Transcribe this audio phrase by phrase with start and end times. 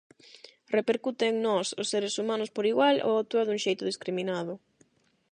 [0.77, 4.53] Repercute en nós, os seres humanos, por igual ou actúa dun xeito discriminado?